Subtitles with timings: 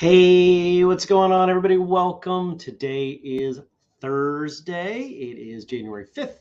[0.00, 1.76] Hey, what's going on, everybody?
[1.76, 2.56] Welcome.
[2.56, 3.60] Today is
[4.00, 5.02] Thursday.
[5.02, 6.38] It is January 5th,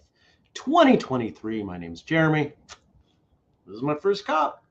[0.53, 1.61] 2023.
[1.63, 2.53] My name's Jeremy.
[3.67, 4.63] This is my first cup.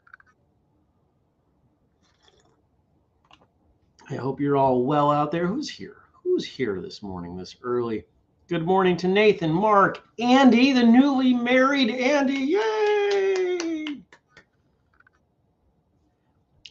[4.09, 5.47] I hope you're all well out there.
[5.47, 5.99] Who's here?
[6.25, 8.07] Who's here this morning, this early?
[8.49, 12.57] Good morning to Nathan, Mark, Andy, the newly married Andy.
[12.57, 13.87] Yay!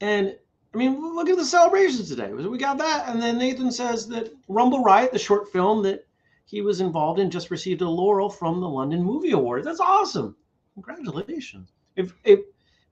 [0.01, 0.35] And
[0.77, 2.31] I mean, look at the celebrations today.
[2.31, 3.09] We got that.
[3.09, 6.05] And then Nathan says that Rumble Riot, the short film that
[6.45, 9.65] he was involved in, just received a laurel from the London Movie Awards.
[9.65, 10.35] That's awesome.
[10.75, 11.71] Congratulations.
[11.95, 12.41] If, if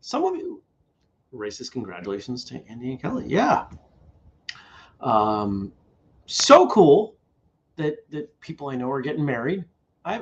[0.01, 0.63] some of you,
[1.31, 3.25] racist congratulations to Andy and Kelly.
[3.27, 3.67] Yeah.
[4.99, 5.71] Um,
[6.25, 7.15] so cool
[7.75, 9.63] that, that people I know are getting married.
[10.03, 10.19] I, I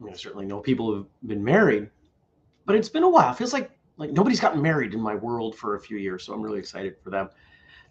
[0.00, 1.88] mean, I certainly know people who've been married,
[2.66, 3.32] but it's been a while.
[3.32, 6.32] It feels like like nobody's gotten married in my world for a few years, so
[6.32, 7.28] I'm really excited for them.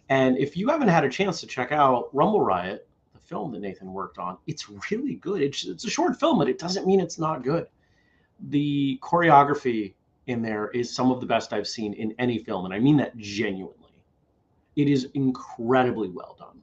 [0.08, 3.60] And if you haven't had a chance to check out Rumble Riot, the film that
[3.60, 5.42] Nathan worked on, it's really good.
[5.42, 7.66] It's, it's a short film, but it doesn't mean it's not good.
[8.48, 9.94] The choreography
[10.26, 12.96] in there is some of the best I've seen in any film, and I mean
[12.96, 13.74] that genuinely.
[14.76, 16.62] It is incredibly well done.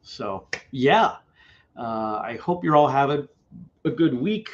[0.00, 1.16] So, yeah,
[1.76, 3.28] uh, I hope you're all having
[3.84, 4.48] a good week.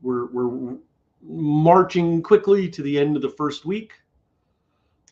[0.00, 0.76] We're, we're
[1.22, 3.92] marching quickly to the end of the first week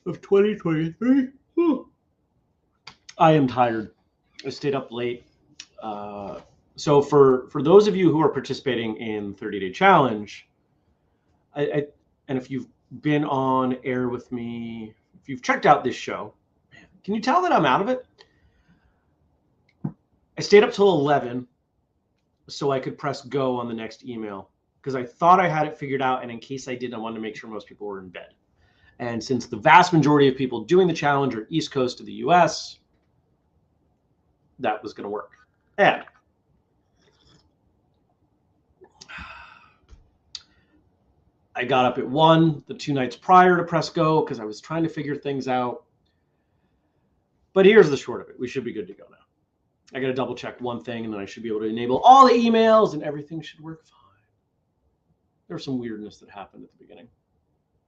[0.06, 1.28] of 2023.
[3.18, 3.92] I am tired.
[4.44, 5.24] I stayed up late.
[5.82, 6.40] Uh,
[6.76, 10.48] so for for those of you who are participating in 30 day challenge,
[11.54, 11.86] I, I,
[12.28, 12.68] and if you've
[13.02, 16.32] been on air with me, if you've checked out this show,
[17.04, 18.06] can you tell that I'm out of it?
[20.38, 21.46] I stayed up till 11
[22.48, 24.48] so I could press go on the next email
[24.80, 26.22] because I thought I had it figured out.
[26.22, 28.34] And in case I didn't, I wanted to make sure most people were in bed.
[28.98, 32.12] And since the vast majority of people doing the challenge are East Coast of the
[32.14, 32.78] US,
[34.58, 35.32] that was going to work.
[35.78, 36.04] And
[41.56, 44.60] I got up at one the two nights prior to press go because I was
[44.60, 45.84] trying to figure things out.
[47.52, 49.16] But here's the short of it we should be good to go now.
[49.92, 51.98] I got to double check one thing and then I should be able to enable
[51.98, 53.99] all the emails and everything should work fine
[55.50, 57.08] there was some weirdness that happened at the beginning.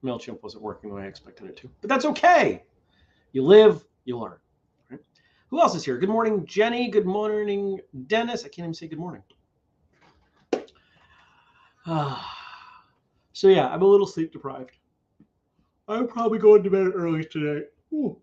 [0.03, 2.61] MailChimp wasn't working the way I expected it to, but that's okay.
[3.31, 4.35] You live, you learn.
[4.91, 4.99] Right?
[5.49, 5.97] Who else is here?
[5.97, 6.89] Good morning, Jenny.
[6.89, 8.41] Good morning, Dennis.
[8.41, 9.23] I can't even say good morning.
[11.87, 12.29] Ah.
[13.35, 14.77] So, yeah, I'm a little sleep deprived.
[15.87, 17.65] I'm probably going to bed early today.
[17.91, 18.21] Ooh.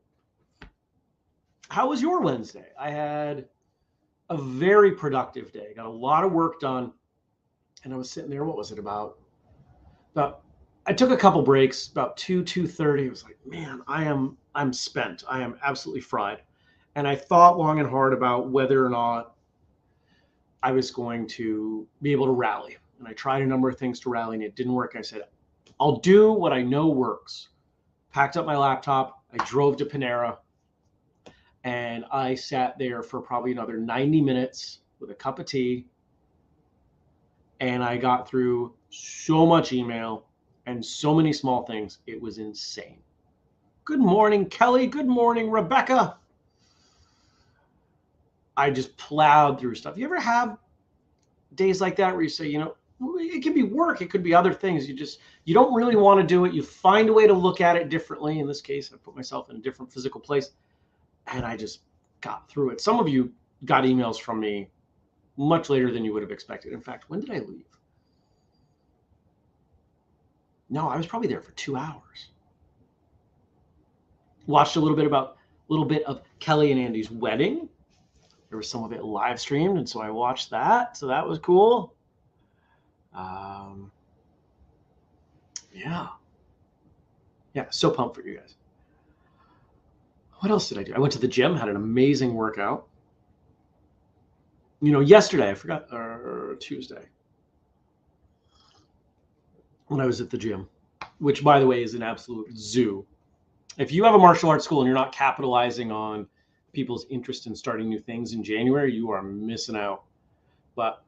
[1.69, 2.67] How was your Wednesday?
[2.79, 3.49] I had
[4.29, 5.73] a very productive day.
[5.75, 6.93] Got a lot of work done.
[7.83, 9.19] And I was sitting there, what was it, about
[10.13, 10.43] about
[10.87, 13.07] I took a couple breaks, about two, two thirty.
[13.07, 15.25] I was like, man, I am I'm spent.
[15.29, 16.43] I am absolutely fried.
[16.95, 19.35] And I thought long and hard about whether or not
[20.63, 22.77] I was going to be able to rally.
[22.99, 24.95] And I tried a number of things to rally and it didn't work.
[24.97, 25.23] I said,
[25.79, 27.49] I'll do what I know works.
[28.13, 29.23] Packed up my laptop.
[29.33, 30.39] I drove to Panera
[31.65, 35.87] and I sat there for probably another 90 minutes with a cup of tea.
[37.61, 40.27] And I got through so much email
[40.67, 41.99] and so many small things.
[42.07, 42.99] It was insane.
[43.85, 44.87] Good morning, Kelly.
[44.87, 46.17] Good morning, Rebecca.
[48.57, 49.97] I just plowed through stuff.
[49.97, 50.59] You ever have
[51.55, 54.35] days like that where you say, you know, it could be work, it could be
[54.35, 54.87] other things.
[54.87, 56.53] You just you don't really want to do it.
[56.53, 58.39] You find a way to look at it differently.
[58.41, 60.51] In this case, I put myself in a different physical place,
[61.27, 61.81] and I just
[62.21, 62.81] got through it.
[62.81, 63.33] Some of you
[63.65, 64.69] got emails from me
[65.39, 66.75] much later than you would have expected.
[66.75, 67.70] In fact, when did I leave?
[70.71, 72.29] No, I was probably there for two hours.
[74.47, 75.37] Watched a little bit about
[75.69, 77.69] a little bit of Kelly and Andy's wedding.
[78.49, 80.97] There was some of it live streamed, and so I watched that.
[80.97, 81.95] So that was cool.
[83.15, 83.91] Um,
[85.75, 86.09] yeah,
[87.55, 88.55] yeah, so pumped for you guys.
[90.39, 90.95] What else did I do?
[90.95, 92.87] I went to the gym, had an amazing workout.
[94.81, 97.05] You know, yesterday I forgot, or Tuesday,
[99.91, 100.69] when I was at the gym,
[101.19, 103.05] which by the way is an absolute zoo.
[103.77, 106.29] If you have a martial arts school and you're not capitalizing on
[106.73, 110.05] people's interest in starting new things in January, you are missing out.
[110.77, 111.03] But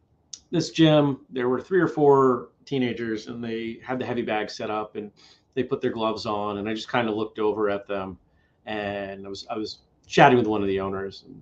[0.50, 4.68] this gym, there were three or four teenagers and they had the heavy bag set
[4.68, 5.12] up and
[5.54, 8.18] they put their gloves on and I just kind of looked over at them
[8.66, 9.78] and I was I was
[10.08, 11.40] chatting with one of the owners and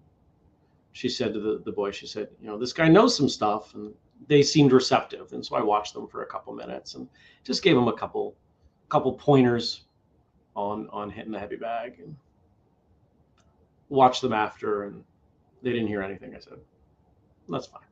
[0.93, 3.73] she said to the, the boy, she said, you know, this guy knows some stuff
[3.75, 3.95] and
[4.27, 5.33] they seemed receptive.
[5.33, 7.09] And so I watched them for a couple minutes and
[7.45, 8.37] just gave them a couple
[8.89, 9.85] couple pointers
[10.57, 12.17] on on hitting the heavy bag and
[13.89, 15.05] watched them after and
[15.63, 16.59] they didn't hear anything I said.
[17.49, 17.83] That's fine.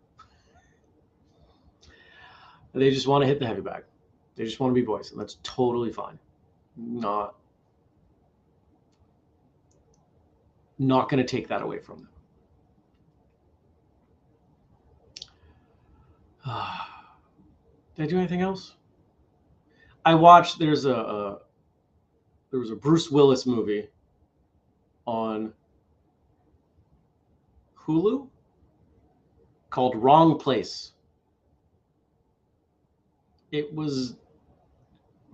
[2.74, 3.84] They just want to hit the heavy bag.
[4.36, 6.18] They just want to be boys, and that's totally fine.
[6.76, 7.34] Not
[10.78, 12.08] not going to take that away from them.
[17.96, 18.74] Did I do anything else?
[20.04, 20.58] I watched.
[20.58, 21.38] There's a, a
[22.50, 23.88] there was a Bruce Willis movie
[25.06, 25.52] on
[27.76, 28.28] Hulu
[29.70, 30.92] called Wrong Place.
[33.52, 34.16] It was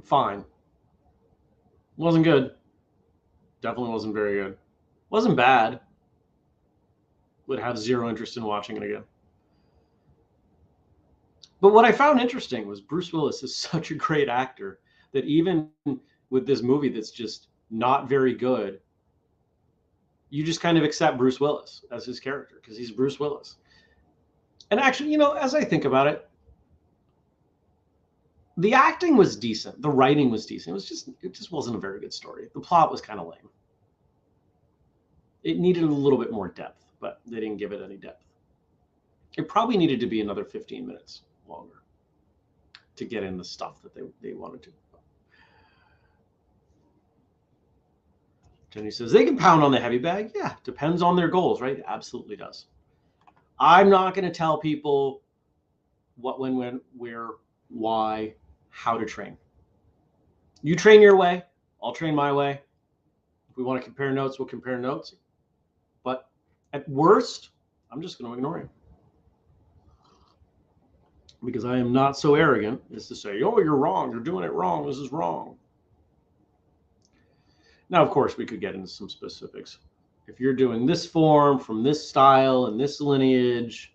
[0.02, 0.44] fine.
[1.96, 2.52] Wasn't good.
[3.60, 4.56] Definitely wasn't very good.
[5.10, 5.80] Wasn't bad.
[7.46, 9.04] Would have zero interest in watching it again.
[11.64, 14.80] But what I found interesting was Bruce Willis is such a great actor
[15.12, 15.70] that even
[16.28, 18.80] with this movie that's just not very good,
[20.28, 23.56] you just kind of accept Bruce Willis as his character because he's Bruce Willis.
[24.70, 26.28] And actually, you know, as I think about it,
[28.58, 29.80] the acting was decent.
[29.80, 30.72] The writing was decent.
[30.72, 32.48] It was just it just wasn't a very good story.
[32.52, 33.48] The plot was kind of lame.
[35.44, 38.26] It needed a little bit more depth, but they didn't give it any depth.
[39.38, 41.82] It probably needed to be another 15 minutes longer
[42.96, 44.70] to get in the stuff that they, they wanted to.
[48.70, 50.32] Jenny says they can pound on the heavy bag.
[50.34, 51.78] Yeah, depends on their goals, right?
[51.78, 52.66] It absolutely does.
[53.60, 55.22] I'm not going to tell people
[56.16, 57.28] what, when, when, where,
[57.68, 58.34] why,
[58.70, 59.36] how to train.
[60.62, 61.44] You train your way.
[61.80, 62.60] I'll train my way.
[63.48, 65.14] If we want to compare notes, we'll compare notes.
[66.02, 66.28] But
[66.72, 67.50] at worst,
[67.92, 68.68] I'm just going to ignore you
[71.44, 74.10] because I am not so arrogant as to say, oh, you're wrong.
[74.10, 74.86] You're doing it wrong.
[74.86, 75.56] This is wrong.
[77.90, 79.78] Now, of course, we could get into some specifics.
[80.26, 83.94] If you're doing this form from this style and this lineage,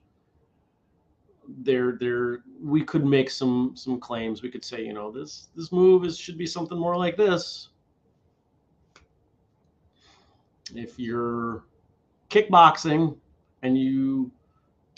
[1.48, 4.44] there, there, we could make some some claims.
[4.44, 7.70] We could say, you know, this this move is should be something more like this.
[10.76, 11.64] If you're
[12.30, 13.18] kickboxing
[13.64, 14.32] and you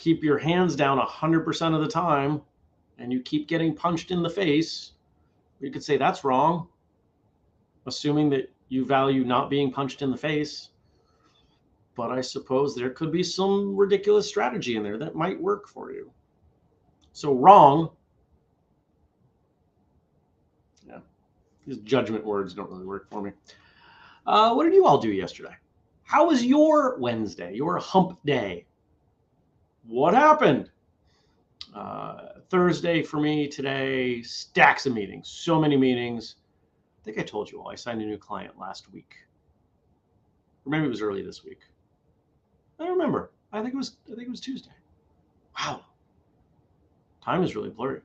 [0.02, 2.42] keep your hands down 100% of the time
[2.98, 4.94] and you keep getting punched in the face,
[5.60, 6.68] you could say that's wrong,
[7.86, 10.70] assuming that you value not being punched in the face.
[11.96, 15.92] But I suppose there could be some ridiculous strategy in there that might work for
[15.92, 16.12] you.
[17.14, 17.92] So, wrong.
[20.88, 21.00] Yeah,
[21.68, 23.32] these judgment words don't really work for me.
[24.26, 25.56] Uh, what did you all do yesterday?
[26.04, 28.66] How was your Wednesday, your hump day?
[29.86, 30.70] What happened?
[31.74, 36.36] Uh, Thursday for me today, stacks of meetings, so many meetings.
[37.02, 39.16] I think I told you all I signed a new client last week.
[40.66, 41.62] Or maybe it was early this week.
[42.80, 43.32] I don't remember.
[43.54, 44.72] I think it was I think it was Tuesday.
[45.58, 45.86] Wow.
[47.24, 48.02] Time is really blurry.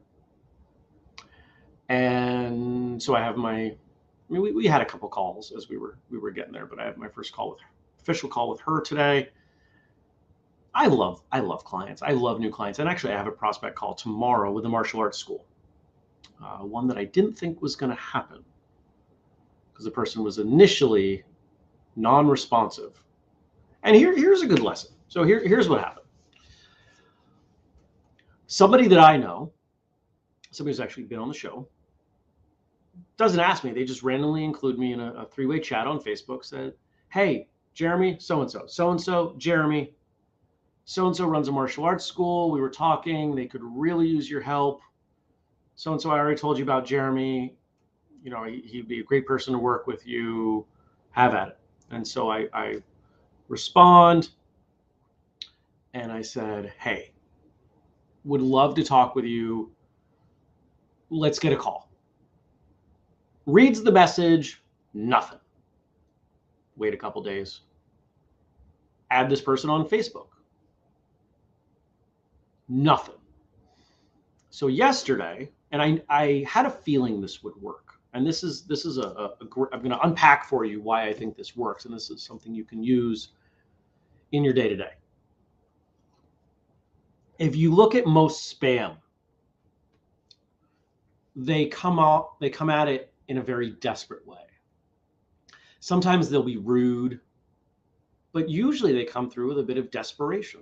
[1.88, 3.76] And so I have my I
[4.28, 6.78] mean we, we had a couple calls as we were we were getting there, but
[6.78, 7.61] I have my first call with
[8.00, 9.28] official call with her today.
[10.76, 12.02] I love I love clients.
[12.02, 12.78] I love new clients.
[12.80, 15.47] And actually, I have a prospect call tomorrow with a martial arts school.
[16.45, 18.45] Uh, one that I didn't think was going to happen
[19.73, 21.25] because the person was initially
[21.97, 23.02] non-responsive.
[23.85, 24.90] And here, here's a good lesson.
[25.09, 26.04] So here, here's what happened.
[28.49, 29.50] Somebody that I know,
[30.50, 31.66] somebody who's actually been on the show,
[33.16, 33.73] doesn't ask me.
[33.73, 36.45] They just randomly include me in a, a three-way chat on Facebook.
[36.45, 36.75] Said,
[37.09, 39.96] "Hey, Jeremy, so and so, so and so, Jeremy,
[40.88, 42.52] so and so runs a martial arts school.
[42.52, 44.81] We were talking, they could really use your help.
[45.75, 47.57] So and so, I already told you about Jeremy.
[48.23, 50.64] You know, he, would be a great person to work with you.
[51.11, 51.59] Have at it.
[51.90, 52.76] And so I, I
[53.49, 54.31] respond
[55.93, 57.11] and I said, Hey,
[58.25, 59.73] would love to talk with you.
[61.11, 61.90] Let's get a call.
[63.45, 64.62] Reads the message,
[64.95, 65.40] nothing.
[66.76, 67.62] Wait a couple days.
[69.11, 70.28] Add this person on Facebook
[72.69, 73.15] nothing.
[74.51, 77.95] So yesterday, and I, I had a feeling this would work.
[78.15, 81.07] And this is this is a, a, a I'm going to unpack for you why
[81.07, 83.29] I think this works, and this is something you can use
[84.33, 84.93] in your day to day.
[87.39, 88.97] If you look at most spam,
[91.35, 94.39] they come out they come at it in a very desperate way.
[95.81, 97.21] Sometimes they'll be rude,
[98.33, 100.61] but usually they come through with a bit of desperation.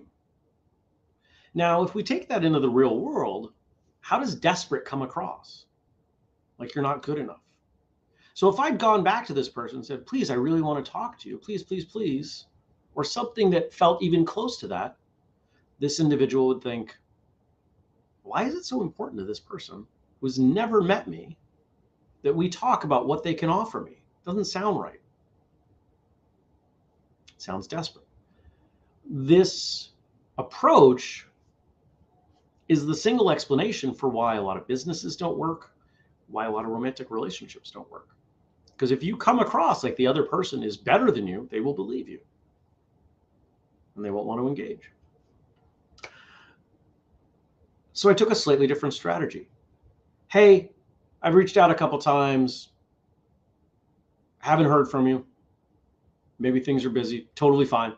[1.55, 3.53] Now, if we take that into the real world,
[4.01, 5.67] how does desperate come across?
[6.59, 7.41] Like you're not good enough.
[8.35, 10.91] So if I'd gone back to this person and said, please, I really want to
[10.91, 12.47] talk to you, please, please, please,
[12.97, 14.97] or something that felt even close to that,
[15.79, 16.97] this individual would think,
[18.23, 19.87] why is it so important to this person
[20.21, 21.37] who's never met me
[22.23, 24.03] that we talk about what they can offer me?
[24.25, 25.01] Doesn't sound right.
[27.37, 28.07] Sounds desperate.
[29.09, 29.91] This
[30.39, 31.27] approach
[32.69, 35.73] is the single explanation for why a lot of businesses don't work,
[36.29, 38.09] why a lot of romantic relationships don't work.
[38.67, 41.75] Because if you come across like the other person is better than you, they will
[41.75, 42.21] believe you
[43.97, 44.91] and they won't want to engage.
[47.93, 49.49] So I took a slightly different strategy.
[50.29, 50.73] Hey,
[51.23, 52.71] I've reached out a couple times,
[54.39, 55.25] haven't heard from you.
[56.41, 57.29] Maybe things are busy.
[57.37, 57.95] Totally fine.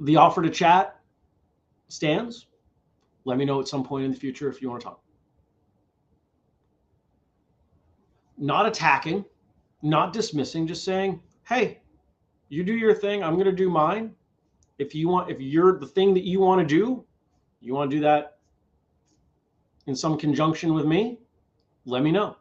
[0.00, 0.97] The offer to chat
[1.88, 2.46] stands.
[3.24, 5.00] Let me know at some point in the future if you want to talk.
[8.36, 9.24] Not attacking,
[9.82, 11.80] not dismissing, just saying, hey,
[12.48, 13.22] you do your thing.
[13.22, 14.14] I'm going to do mine.
[14.78, 17.04] If you want, if you're the thing that you want to do,
[17.60, 18.38] you want to do that
[19.88, 21.18] in some conjunction with me,
[21.86, 22.36] let me know.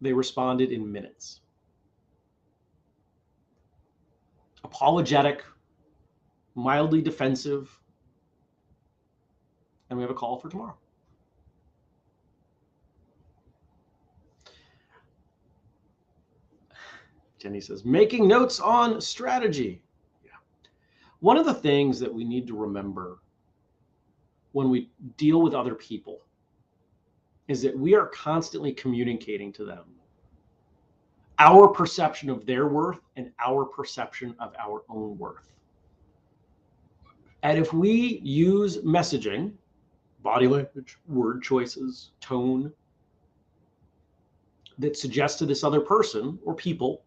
[0.00, 1.40] They responded in minutes.
[4.62, 5.44] Apologetic,
[6.54, 7.79] mildly defensive.
[9.90, 10.76] And we have a call for tomorrow.
[17.38, 19.82] Jenny says, making notes on strategy.
[20.24, 20.32] Yeah.
[21.20, 23.18] One of the things that we need to remember
[24.52, 26.20] when we deal with other people
[27.48, 29.84] is that we are constantly communicating to them
[31.38, 35.50] our perception of their worth and our perception of our own worth.
[37.42, 39.52] And if we use messaging,
[40.22, 42.72] body language, word choices, tone,
[44.78, 47.02] that suggest to this other person or people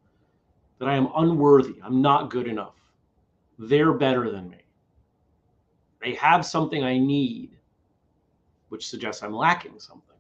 [0.79, 2.75] that I am unworthy, I'm not good enough,
[3.57, 4.61] they're better than me,
[6.01, 7.57] they have something I need,
[8.69, 10.13] which suggests I'm lacking something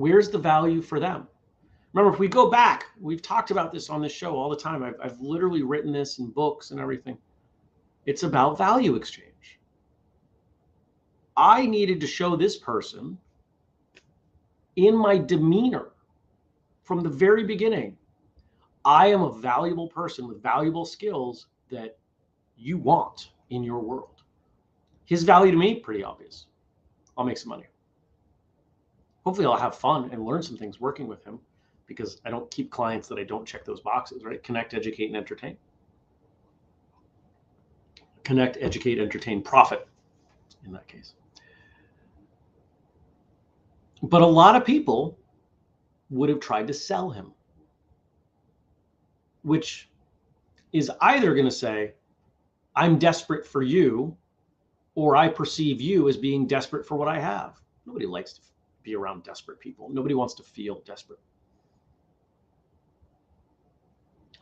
[0.00, 1.28] where's the value for them?
[1.92, 4.82] Remember, if we go back, we've talked about this on this show all the time.
[4.82, 7.18] I've, I've literally written this in books and everything.
[8.06, 9.59] It's about value exchange.
[11.40, 13.16] I needed to show this person
[14.76, 15.92] in my demeanor
[16.82, 17.96] from the very beginning
[18.84, 21.98] I am a valuable person with valuable skills that
[22.56, 24.22] you want in your world.
[25.04, 26.46] His value to me, pretty obvious.
[27.16, 27.66] I'll make some money
[29.24, 31.38] hopefully I'll have fun and learn some things working with him
[31.86, 34.42] because I don't keep clients that I don't check those boxes, right?
[34.42, 35.56] Connect, educate, and entertain.
[38.24, 39.88] Connect, educate, entertain, profit
[40.64, 41.14] in that case.
[44.02, 45.18] But a lot of people
[46.10, 47.32] would have tried to sell him,
[49.42, 49.88] which
[50.72, 51.92] is either going to say,
[52.74, 54.16] I'm desperate for you,
[54.94, 57.60] or I perceive you as being desperate for what I have.
[57.86, 58.40] Nobody likes to
[58.82, 59.88] be around desperate people.
[59.90, 61.20] Nobody wants to feel desperate.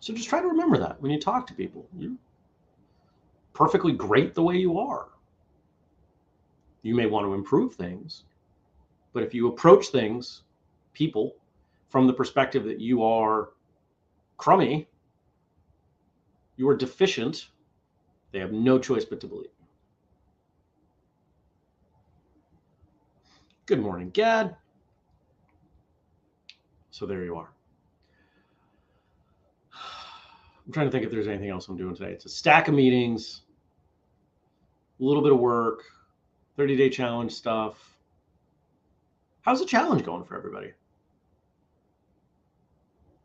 [0.00, 1.86] So just try to remember that when you talk to people.
[1.98, 2.12] You're
[3.52, 5.08] perfectly great the way you are.
[6.82, 8.24] You may want to improve things,
[9.12, 10.42] but if you approach things,
[10.92, 11.36] people,
[11.88, 13.50] from the perspective that you are
[14.36, 14.88] crummy,
[16.56, 17.48] you are deficient,
[18.32, 19.50] they have no choice but to believe.
[23.66, 24.56] Good morning, Gad.
[26.90, 27.50] So there you are.
[30.66, 32.12] I'm trying to think if there's anything else I'm doing today.
[32.12, 33.42] It's a stack of meetings,
[35.00, 35.84] a little bit of work,
[36.56, 37.97] 30 day challenge stuff.
[39.48, 40.74] How's the challenge going for everybody?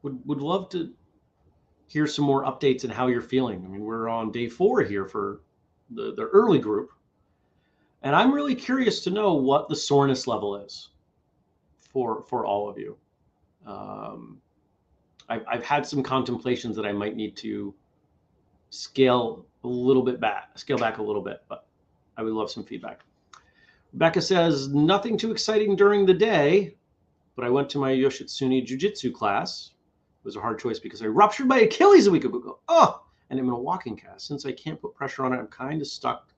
[0.04, 0.94] Would would love to
[1.88, 3.62] hear some more updates and how you're feeling.
[3.66, 5.42] I mean, we're on day four here for
[5.90, 6.94] the, the early group.
[8.04, 10.92] And I'm really curious to know what the soreness level is
[11.92, 12.96] for for all of you.
[13.68, 14.40] Um,
[15.28, 17.74] I've, I've had some contemplations that I might need to
[18.70, 21.66] scale a little bit back, scale back a little bit, but
[22.16, 23.02] I would love some feedback.
[23.94, 26.76] Rebecca says, nothing too exciting during the day,
[27.36, 29.70] but I went to my Yoshitsune Jiu-Jitsu class.
[30.24, 32.58] It was a hard choice because I ruptured my Achilles a week ago.
[32.68, 34.26] Oh, and I'm in a walking cast.
[34.28, 36.30] Since I can't put pressure on it, I'm kind of stuck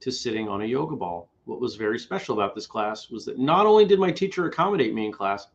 [0.00, 1.28] to sitting on a yoga ball.
[1.44, 4.94] What was very special about this class was that not only did my teacher accommodate
[4.94, 5.46] me in class,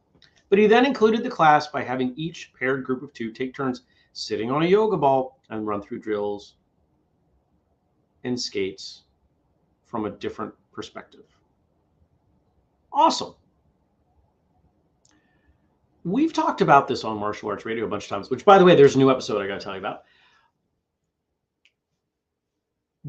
[0.49, 3.81] but he then included the class by having each paired group of two take turns
[4.13, 6.55] sitting on a yoga ball and run through drills
[8.23, 9.03] and skates
[9.85, 11.25] from a different perspective.
[12.93, 13.33] Awesome.
[16.03, 18.63] We've talked about this on Martial Arts Radio a bunch of times, which, by the
[18.63, 20.03] way, there's a new episode I got to tell you about.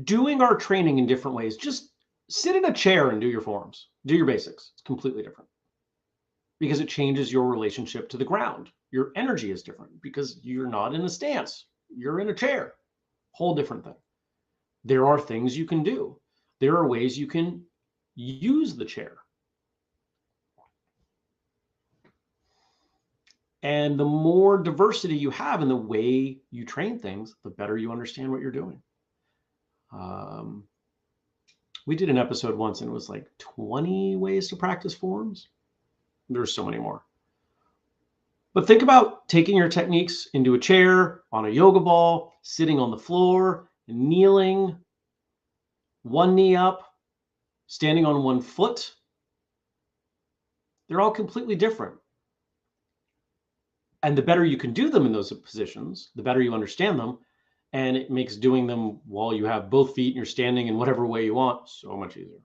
[0.02, 1.90] Doing our training in different ways, just
[2.30, 4.70] sit in a chair and do your forms, do your basics.
[4.72, 5.50] It's completely different
[6.60, 8.70] because it changes your relationship to the ground.
[8.92, 12.72] Your energy is different because you're not in a stance, you're in a chair.
[13.32, 13.94] Whole different thing.
[14.84, 16.18] There are things you can do,
[16.60, 17.62] there are ways you can
[18.14, 19.18] use the chair.
[23.62, 27.90] And the more diversity you have in the way you train things, the better you
[27.90, 28.80] understand what you're doing.
[29.92, 30.64] Um,
[31.86, 35.48] we did an episode once and it was like 20 ways to practice forms.
[36.28, 37.02] There's so many more.
[38.54, 42.90] But think about taking your techniques into a chair, on a yoga ball, sitting on
[42.90, 44.76] the floor, kneeling,
[46.02, 46.94] one knee up,
[47.66, 48.94] standing on one foot.
[50.88, 51.94] They're all completely different.
[54.02, 57.18] And the better you can do them in those positions, the better you understand them.
[57.72, 61.06] And it makes doing them while you have both feet and you're standing in whatever
[61.06, 62.38] way you want so much easier.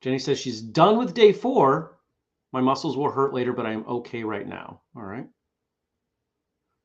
[0.00, 1.98] Jenny says she's done with day four.
[2.52, 4.82] My muscles will hurt later, but I'm okay right now.
[4.96, 5.26] All right.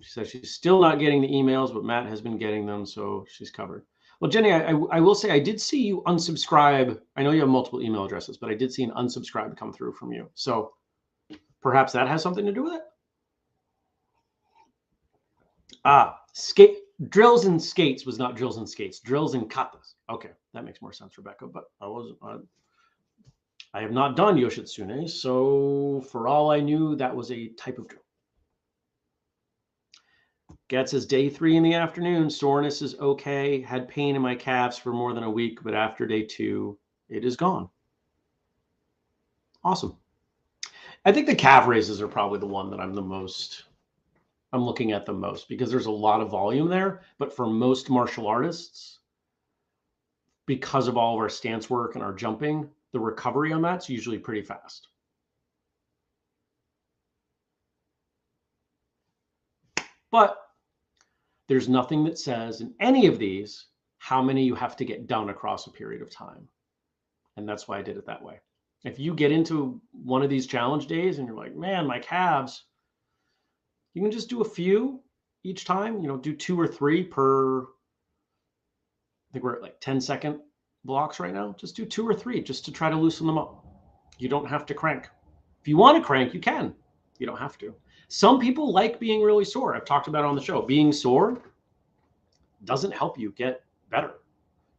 [0.02, 3.26] She says she's still not getting the emails, but Matt has been getting them, so
[3.30, 3.86] she's covered.
[4.20, 7.00] Well, Jenny, I, I, will say I did see you unsubscribe.
[7.16, 9.94] I know you have multiple email addresses, but I did see an unsubscribe come through
[9.94, 10.30] from you.
[10.36, 10.74] So
[11.62, 12.82] perhaps that has something to do with it.
[15.84, 16.78] Ah, skate
[17.10, 19.00] drills and skates was not drills and skates.
[19.00, 19.96] Drills and katas.
[20.10, 21.48] Okay, that makes more sense, Rebecca.
[21.48, 22.16] But I was
[23.74, 27.90] I have not done yoshitsune, so for all I knew, that was a type of
[27.90, 28.05] drill.
[30.68, 33.62] Gets his day three in the afternoon, soreness is okay.
[33.62, 37.24] Had pain in my calves for more than a week, but after day two, it
[37.24, 37.70] is gone.
[39.64, 39.96] Awesome.
[41.06, 43.66] I think the calf raises are probably the one that I'm the most
[44.54, 47.02] I'm looking at the most because there's a lot of volume there.
[47.20, 49.00] But for most martial artists,
[50.46, 54.18] because of all of our stance work and our jumping, the recovery on that's usually
[54.18, 54.88] pretty fast.
[60.10, 60.45] But
[61.48, 63.68] there's nothing that says in any of these
[64.00, 66.48] how many you have to get done across a period of time.
[67.38, 68.40] And that's why I did it that way.
[68.84, 72.66] If you get into one of these challenge days and you're like, man, my calves,
[73.94, 75.02] you can just do a few
[75.44, 77.66] each time, you know, do two or three per, I
[79.34, 80.40] think we're at like 10 second
[80.84, 81.56] blocks right now.
[81.58, 83.66] Just do two or three just to try to loosen them up.
[84.18, 85.10] You don't have to crank.
[85.62, 86.74] If you want to crank, you can.
[87.18, 87.74] You don't have to.
[88.08, 89.76] Some people like being really sore.
[89.76, 90.62] I've talked about it on the show.
[90.62, 91.42] Being sore
[92.64, 94.16] doesn't help you get better.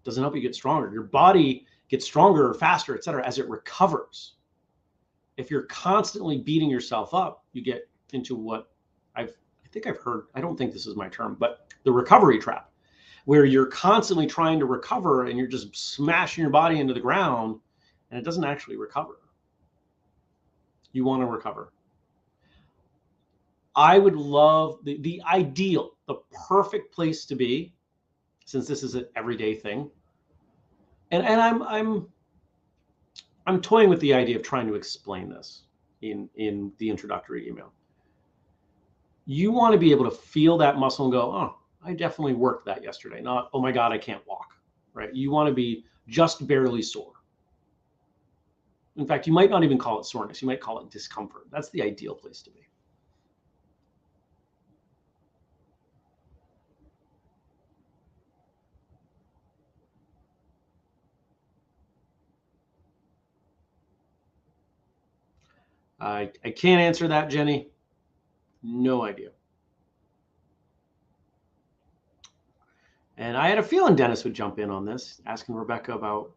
[0.05, 0.93] Doesn't help you get stronger.
[0.93, 4.35] Your body gets stronger, faster, et cetera, as it recovers.
[5.37, 8.71] If you're constantly beating yourself up, you get into what
[9.15, 9.37] I've
[9.67, 12.71] I think I've heard, I don't think this is my term, but the recovery trap,
[13.25, 17.59] where you're constantly trying to recover and you're just smashing your body into the ground
[18.11, 19.19] and it doesn't actually recover.
[20.93, 21.73] You want to recover.
[23.77, 26.17] I would love the, the ideal, the
[26.49, 27.75] perfect place to be,
[28.47, 29.91] since this is an everyday thing.
[31.11, 32.09] And and I'm I'm
[33.47, 35.63] I'm toying with the idea of trying to explain this
[36.03, 37.73] in in the introductory email.
[39.27, 42.65] You want to be able to feel that muscle and go, oh, I definitely worked
[42.67, 43.21] that yesterday.
[43.21, 44.55] Not, oh my God, I can't walk.
[44.95, 45.13] Right.
[45.15, 47.13] You want to be just barely sore.
[48.97, 50.41] In fact, you might not even call it soreness.
[50.41, 51.49] You might call it discomfort.
[51.51, 52.67] That's the ideal place to be.
[66.01, 67.69] I, I can't answer that, Jenny.
[68.63, 69.31] No idea.
[73.19, 76.33] And I had a feeling Dennis would jump in on this, asking Rebecca about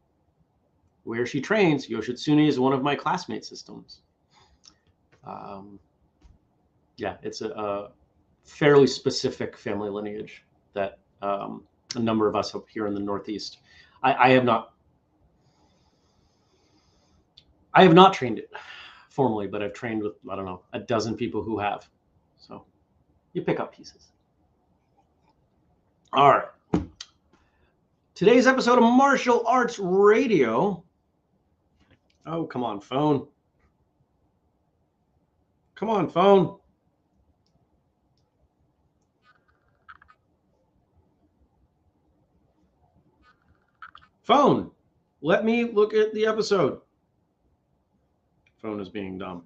[1.04, 1.88] where she trains.
[1.88, 4.02] Yoshitsune is one of my classmate systems.
[5.26, 5.80] Um,
[6.95, 7.91] yeah, it's a, a,
[8.45, 10.43] fairly specific family lineage
[10.74, 11.63] that um,
[11.95, 13.60] a number of us up here in the Northeast.
[14.02, 14.74] I, I have not.
[17.74, 18.50] I have not trained it
[19.19, 21.86] formally, but I've trained with, I don't know, a dozen people who have.
[22.38, 22.63] So
[23.34, 24.13] you pick up pieces.
[26.13, 26.86] All right.
[28.15, 30.82] Today's episode of Martial Arts Radio.
[32.25, 33.27] Oh, come on, phone.
[35.75, 36.55] Come on, phone.
[44.23, 44.71] Phone,
[45.21, 46.79] let me look at the episode.
[48.62, 49.43] Phone is being dumb.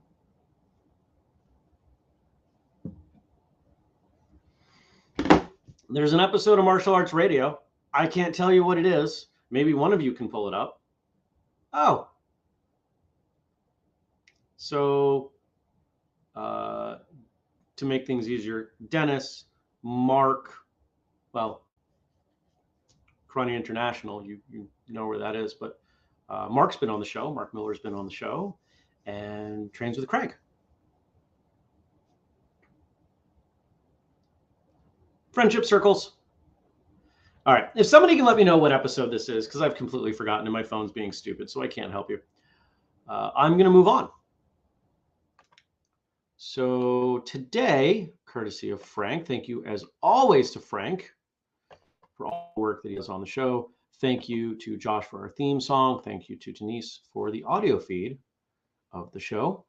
[5.88, 7.60] There's an episode of Martial Arts Radio.
[7.93, 9.28] I can't tell you what it is.
[9.52, 10.82] Maybe one of you can pull it up.
[11.73, 12.08] Oh.
[14.58, 15.32] So,
[16.36, 16.95] uh,
[17.76, 19.45] to make things easier, Dennis,
[19.84, 20.54] Mark,
[21.34, 21.67] well,
[23.28, 25.80] Crony International, you, you know where that is, but
[26.30, 27.32] uh, Mark's been on the show.
[27.32, 28.58] Mark Miller's been on the show
[29.05, 30.35] and trains with Craig.
[35.31, 36.13] Friendship circles.
[37.45, 37.69] All right.
[37.75, 40.53] If somebody can let me know what episode this is, because I've completely forgotten and
[40.53, 42.19] my phone's being stupid, so I can't help you.
[43.09, 44.09] Uh, I'm going to move on.
[46.37, 51.11] So today, courtesy of Frank, thank you as always to Frank
[52.15, 53.71] for all the work that he does on the show.
[53.99, 56.01] Thank you to Josh for our theme song.
[56.03, 58.17] Thank you to Denise for the audio feed
[58.93, 59.65] of the show.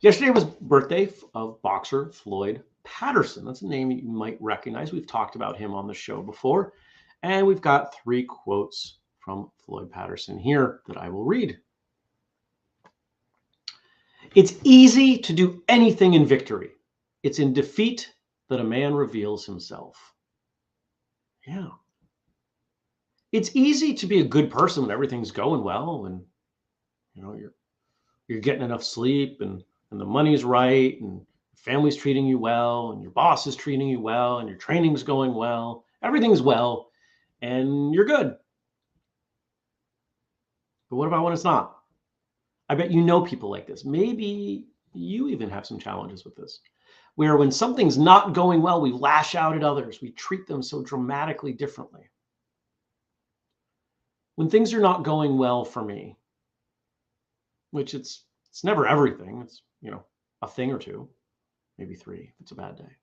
[0.00, 3.44] Yesterday was birthday of boxer Floyd Patterson.
[3.44, 4.92] That's a name you might recognize.
[4.92, 6.72] We've talked about him on the show before.
[7.22, 11.58] And we've got three quotes from Floyd Patterson here that I will read.
[14.34, 16.70] It's easy to do anything in victory.
[17.22, 18.12] It's in defeat
[18.48, 20.14] that a man reveals himself.
[21.46, 21.68] Yeah.
[23.32, 26.22] It's easy to be a good person when everything's going well and
[27.16, 27.54] you know you're
[28.28, 31.20] you're getting enough sleep and and the money's right and
[31.56, 35.34] family's treating you well and your boss is treating you well and your training's going
[35.34, 36.90] well everything's well
[37.42, 38.36] and you're good.
[40.90, 41.78] But what about when it's not?
[42.68, 43.84] I bet you know people like this.
[43.84, 46.60] Maybe you even have some challenges with this
[47.16, 50.00] where when something's not going well we lash out at others.
[50.00, 52.10] We treat them so dramatically differently.
[54.36, 56.16] When things are not going well for me
[57.70, 60.04] which it's it's never everything it's you know
[60.42, 61.08] a thing or two
[61.78, 62.96] maybe three if it's a bad day.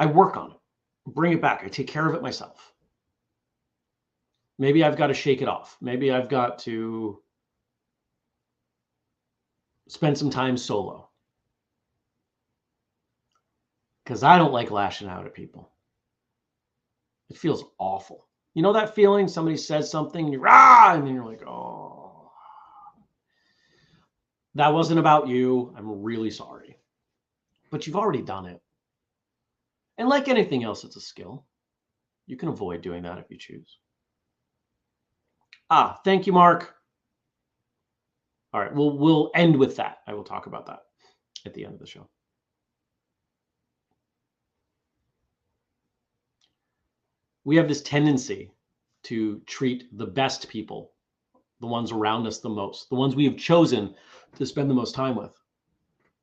[0.00, 0.56] I work on it,
[1.06, 1.62] bring it back.
[1.64, 2.72] I take care of it myself.
[4.58, 5.76] Maybe I've got to shake it off.
[5.80, 7.20] Maybe I've got to
[9.88, 11.08] spend some time solo.
[14.04, 15.70] Because I don't like lashing out at people.
[17.30, 18.26] It feels awful.
[18.54, 21.92] You know that feeling somebody says something and you're ah, and then you're like, oh
[24.54, 25.72] that wasn't about you.
[25.76, 26.76] I'm really sorry.
[27.70, 28.60] But you've already done it.
[29.98, 31.46] And like anything else, it's a skill.
[32.26, 33.78] You can avoid doing that if you choose.
[35.70, 36.74] Ah, thank you, Mark.
[38.52, 39.98] All right, we'll we'll end with that.
[40.06, 40.80] I will talk about that
[41.46, 42.08] at the end of the show.
[47.44, 48.52] We have this tendency
[49.04, 50.92] to treat the best people,
[51.60, 53.94] the ones around us the most, the ones we have chosen
[54.36, 55.32] to spend the most time with,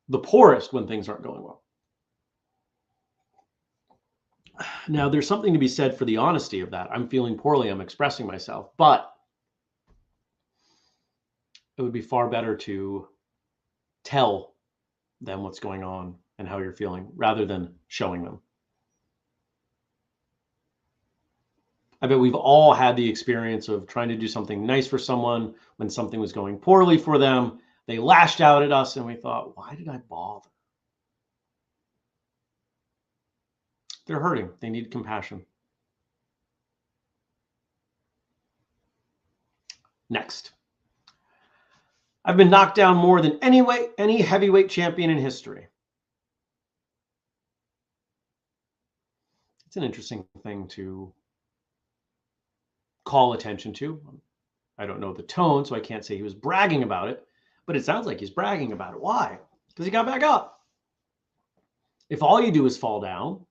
[0.08, 1.64] the poorest when things aren't going well.
[4.88, 6.92] Now, there's something to be said for the honesty of that.
[6.92, 9.14] I'm feeling poorly, I'm expressing myself, but
[11.78, 13.08] it would be far better to
[14.04, 14.56] tell
[15.22, 18.42] them what's going on and how you're feeling rather than showing them.
[22.02, 25.56] I bet we've all had the experience of trying to do something nice for someone
[25.78, 27.60] when something was going poorly for them
[27.90, 30.48] they lashed out at us, and we thought, why did I bother?
[34.06, 34.52] They're hurting.
[34.60, 35.44] They need compassion.
[40.08, 40.52] Next.
[42.24, 43.66] I've been knocked down more than any
[43.98, 45.66] any heavyweight champion in history.
[49.66, 51.12] It's an interesting thing to
[53.10, 54.00] call attention to.
[54.78, 57.26] I don't know the tone, so I can't say he was bragging about it
[57.70, 59.00] but it sounds like he's bragging about it.
[59.00, 59.38] Why?
[59.68, 60.62] Because he got back up.
[62.10, 63.46] If all you do is fall down,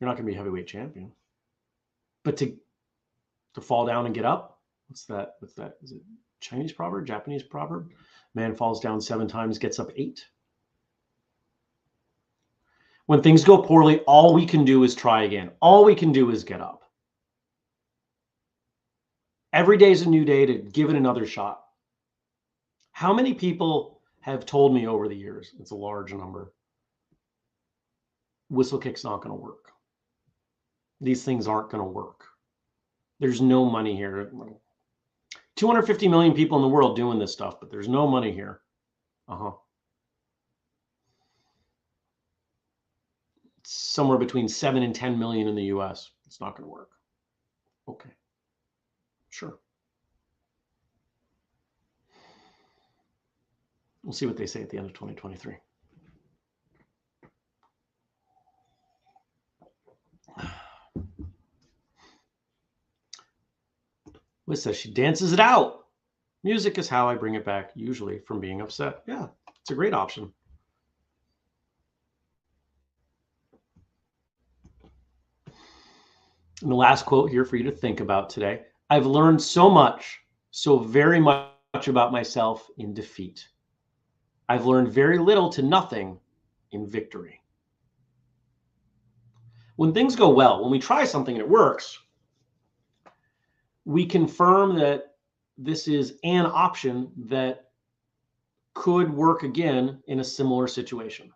[0.00, 1.12] you're not going to be a heavyweight champion.
[2.24, 2.56] But to
[3.54, 4.58] to fall down and get up,
[4.88, 5.36] what's that?
[5.38, 5.76] What's that?
[5.84, 6.02] Is it
[6.40, 7.92] Chinese proverb, Japanese proverb?
[8.34, 10.26] Man falls down seven times, gets up eight.
[13.06, 15.52] When things go poorly, all we can do is try again.
[15.60, 16.79] All we can do is get up.
[19.52, 21.64] Every day is a new day to give it another shot.
[22.92, 26.52] How many people have told me over the years, it's a large number,
[28.52, 29.72] whistlekick's not going to work.
[31.00, 32.24] These things aren't going to work.
[33.18, 34.30] There's no money here.
[35.56, 38.60] 250 million people in the world doing this stuff, but there's no money here.
[39.28, 39.52] Uh huh.
[43.72, 46.10] somewhere between 7 and 10 million in the US.
[46.26, 46.90] It's not going to work.
[47.88, 48.10] Okay.
[49.30, 49.58] Sure.
[54.02, 55.54] We'll see what they say at the end of 2023.
[64.46, 65.84] Liz says she dances it out.
[66.42, 69.02] Music is how I bring it back, usually from being upset.
[69.06, 69.28] Yeah,
[69.60, 70.32] it's a great option.
[76.62, 80.18] And the last quote here for you to think about today I've learned so much,
[80.50, 83.46] so very much about myself in defeat.
[84.48, 86.18] I've learned very little to nothing
[86.72, 87.40] in victory.
[89.76, 91.98] When things go well, when we try something and it works,
[93.84, 95.14] we confirm that
[95.56, 97.70] this is an option that
[98.74, 101.30] could work again in a similar situation.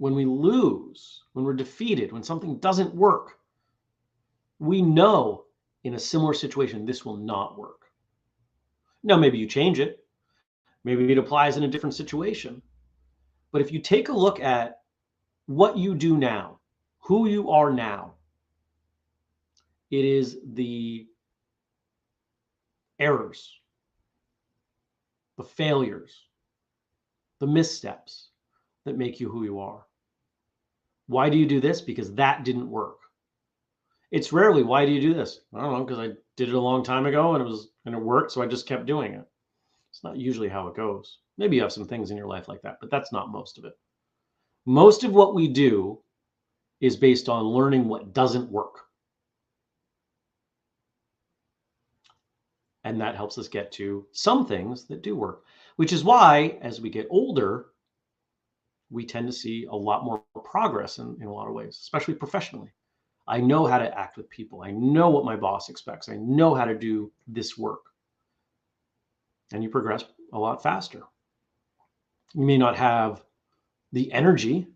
[0.00, 3.38] When we lose, when we're defeated, when something doesn't work,
[4.58, 5.44] we know
[5.84, 7.82] in a similar situation this will not work.
[9.02, 10.02] Now, maybe you change it,
[10.84, 12.62] maybe it applies in a different situation.
[13.52, 14.80] But if you take a look at
[15.44, 16.60] what you do now,
[17.00, 18.14] who you are now,
[19.90, 21.06] it is the
[22.98, 23.54] errors,
[25.36, 26.24] the failures,
[27.38, 28.30] the missteps
[28.86, 29.84] that make you who you are.
[31.10, 31.80] Why do you do this?
[31.80, 32.98] Because that didn't work.
[34.12, 35.40] It's rarely, why do you do this?
[35.52, 37.96] I don't know, because I did it a long time ago and it was and
[37.96, 39.26] it worked, so I just kept doing it.
[39.90, 41.18] It's not usually how it goes.
[41.36, 43.64] Maybe you have some things in your life like that, but that's not most of
[43.64, 43.72] it.
[44.66, 45.98] Most of what we do
[46.80, 48.78] is based on learning what doesn't work.
[52.84, 55.42] And that helps us get to some things that do work,
[55.74, 57.66] which is why as we get older,
[58.90, 62.14] we tend to see a lot more progress in, in a lot of ways, especially
[62.14, 62.72] professionally.
[63.26, 64.62] I know how to act with people.
[64.62, 66.08] I know what my boss expects.
[66.08, 67.82] I know how to do this work.
[69.52, 71.02] And you progress a lot faster.
[72.34, 73.22] You may not have
[73.92, 74.66] the energy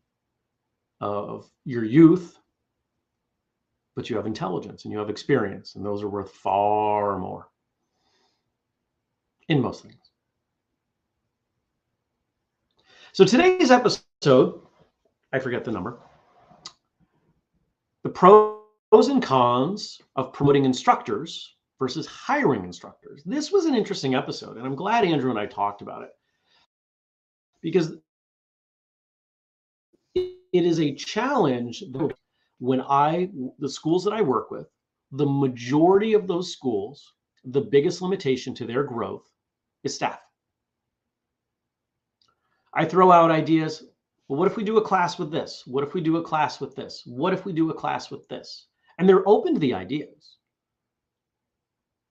[1.01, 2.39] of your youth,
[3.97, 7.49] but you have intelligence and you have experience, and those are worth far more
[9.49, 10.11] in most things.
[13.13, 15.99] So today's episode, I forget the number,
[18.03, 23.23] the pros and cons of promoting instructors versus hiring instructors.
[23.25, 26.11] This was an interesting episode, and I'm glad Andrew and I talked about it
[27.61, 27.97] because
[30.15, 31.83] it is a challenge
[32.61, 34.69] when I, the schools that I work with,
[35.13, 37.13] the majority of those schools,
[37.45, 39.29] the biggest limitation to their growth
[39.83, 40.21] is staff.
[42.73, 43.85] I throw out ideas.
[44.29, 45.65] Well, what if we do a class with this?
[45.67, 47.03] What if we do a class with this?
[47.05, 48.67] What if we do a class with this?
[48.99, 50.37] And they're open to the ideas.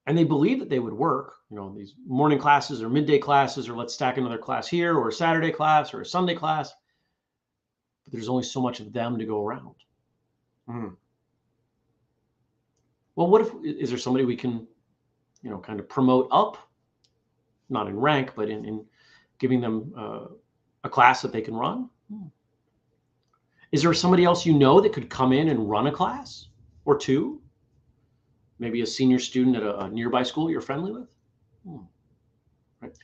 [0.06, 3.70] And they believe that they would work, you know, these morning classes or midday classes,
[3.70, 6.74] or let's stack another class here, or a Saturday class or a Sunday class
[8.04, 9.76] but there's only so much of them to go around.
[10.70, 10.96] Mm.
[13.16, 14.68] Well, what if is there somebody we can,
[15.42, 16.58] you know, kind of promote up,
[17.70, 18.86] not in rank, but in, in
[19.40, 20.26] giving them uh,
[20.84, 21.90] a class that they can run?
[22.12, 22.28] Hmm.
[23.72, 26.48] Is there somebody else you know that could come in and run a class
[26.86, 27.42] or two?
[28.60, 31.08] Maybe a senior student at a, a nearby school you're friendly with?
[31.66, 31.78] Hmm.
[32.82, 32.98] Right.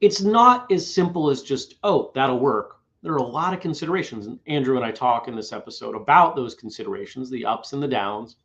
[0.00, 4.26] It's not as simple as just, oh, that'll work there are a lot of considerations.
[4.26, 7.88] And Andrew and I talk in this episode about those considerations, the ups and the
[7.88, 8.36] downs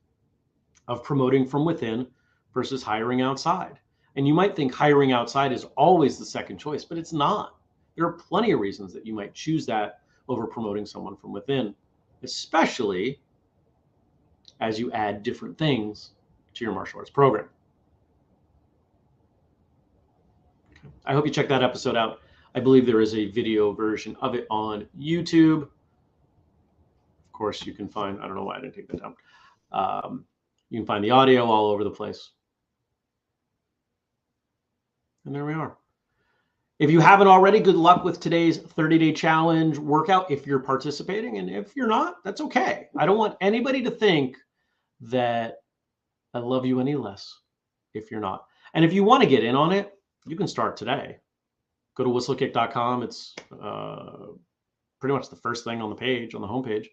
[0.88, 2.08] of promoting from within
[2.54, 3.80] versus hiring outside.
[4.16, 7.57] And you might think hiring outside is always the second choice, but it's not.
[7.98, 11.74] There are plenty of reasons that you might choose that over promoting someone from within,
[12.22, 13.20] especially
[14.62, 16.12] as you add different things
[16.54, 17.50] to your martial arts program.
[21.06, 22.22] I hope you check that episode out.
[22.54, 25.64] I believe there is a video version of it on YouTube.
[25.64, 25.72] Of
[27.34, 29.16] course, you can find, I don't know why I didn't take that down.
[29.72, 30.26] Um,
[30.70, 32.30] you can find the audio all over the place.
[35.26, 35.78] And there we are.
[36.80, 41.38] If you haven't already, good luck with today's 30 day challenge workout if you're participating.
[41.38, 42.88] And if you're not, that's okay.
[42.98, 44.38] I don't want anybody to think
[45.02, 45.58] that
[46.34, 47.34] I love you any less
[47.94, 48.46] if you're not.
[48.74, 49.92] And if you want to get in on it,
[50.26, 51.18] you can start today
[51.98, 53.04] go to whistlekick.com.
[53.04, 54.28] It's uh,
[55.00, 56.88] pretty much the first thing on the page, on the homepage.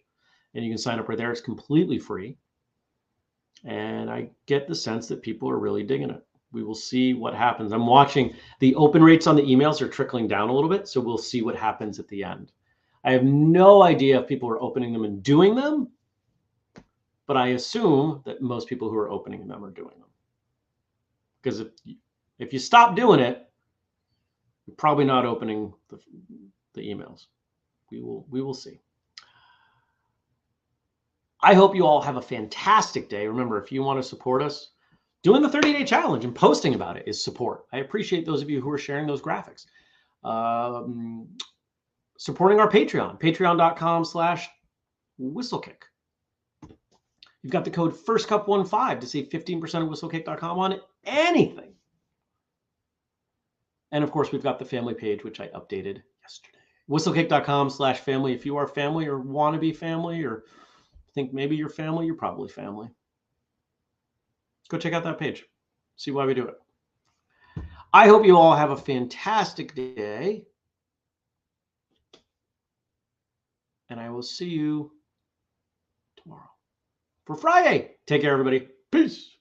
[0.55, 1.31] And you can sign up right there.
[1.31, 2.38] It's completely free.
[3.64, 6.23] And I get the sense that people are really digging it.
[6.55, 7.73] We will see what happens.
[7.73, 11.01] I'm watching the open rates on the emails are trickling down a little bit, so
[11.01, 12.53] we'll see what happens at the end.
[13.03, 15.88] I have no idea if people are opening them and doing them,
[17.27, 20.09] but I assume that most people who are opening them are doing them.
[21.43, 21.69] Because if
[22.38, 23.51] if you stop doing it,
[24.67, 25.99] you're probably not opening the,
[26.73, 27.27] the emails.
[27.90, 28.81] We will we will see.
[31.43, 33.27] I hope you all have a fantastic day.
[33.27, 34.71] Remember, if you want to support us,
[35.25, 37.65] doing the 30 day challenge and posting about it is support.
[37.73, 39.67] I appreciate those of you who are sharing those graphics.
[40.23, 41.27] Um,
[42.19, 44.49] supporting our Patreon, patreon.com slash
[45.21, 45.83] whistlekick.
[47.43, 51.73] You've got the code FIRSTCUP15 to save 15% of whistlekick.com on anything.
[53.93, 56.59] And of course, we've got the family page, which I updated yesterday.
[56.89, 58.35] Whistlekick.com slash family.
[58.35, 60.45] If you are family or want to be family or
[61.15, 62.89] think maybe you're family, you're probably family.
[64.68, 65.44] Go check out that page.
[65.96, 66.55] See why we do it.
[67.92, 70.44] I hope you all have a fantastic day.
[73.88, 74.90] And I will see you
[76.16, 76.50] tomorrow
[77.24, 77.92] for Friday.
[78.07, 78.68] Take care, everybody.
[78.90, 79.34] Peace.